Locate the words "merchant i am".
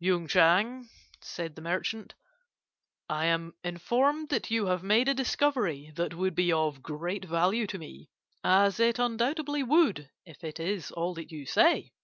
1.62-3.54